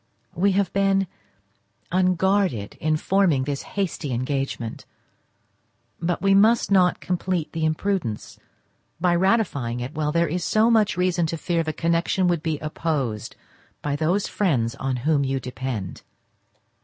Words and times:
We 0.33 0.53
have 0.53 0.73
been 0.73 1.05
unguarded 1.91 2.75
in 2.81 2.97
forming 2.97 3.43
this 3.43 3.61
hasty 3.77 4.11
engagement, 4.13 4.87
but 6.01 6.23
we 6.23 6.33
must 6.33 6.71
not 6.71 6.99
complete 6.99 7.53
the 7.53 7.65
imprudence 7.65 8.39
by 8.99 9.13
ratifying 9.15 9.79
it 9.79 9.93
while 9.93 10.11
there 10.11 10.27
is 10.27 10.43
so 10.43 10.71
much 10.71 10.97
reason 10.97 11.27
to 11.27 11.37
fear 11.37 11.61
the 11.61 11.71
connection 11.71 12.27
would 12.29 12.41
be 12.41 12.57
opposed 12.61 13.35
by 13.83 13.95
those 13.95 14.25
friends 14.27 14.73
on 14.77 14.95
whom 15.05 15.23
you 15.23 15.39
depend. 15.39 16.01